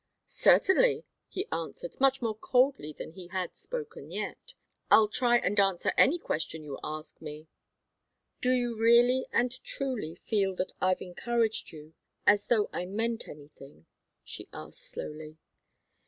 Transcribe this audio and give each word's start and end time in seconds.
"Certainly," 0.25 1.05
he 1.27 1.45
answered, 1.51 2.01
much 2.01 2.23
more 2.23 2.33
coldly 2.33 2.91
than 2.91 3.11
he 3.11 3.27
had 3.27 3.55
spoken 3.55 4.09
yet. 4.09 4.55
"I'll 4.89 5.07
try 5.07 5.37
and 5.37 5.59
answer 5.59 5.93
any 5.95 6.17
question 6.17 6.63
you 6.63 6.79
ask 6.83 7.21
me." 7.21 7.49
"Do 8.41 8.49
you 8.51 8.75
really 8.81 9.27
and 9.31 9.51
truly 9.63 10.15
feel 10.15 10.55
that 10.55 10.73
I've 10.81 11.03
encouraged 11.03 11.71
you, 11.71 11.93
as 12.25 12.47
though 12.47 12.67
I 12.73 12.87
meant 12.87 13.27
anything?" 13.27 13.85
she 14.23 14.49
asked, 14.51 14.79
slowly. 14.81 15.37